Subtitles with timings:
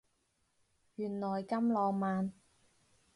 [0.95, 2.33] 原來咁浪漫